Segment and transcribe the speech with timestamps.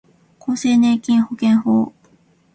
[0.39, 1.93] 厚生年金保険法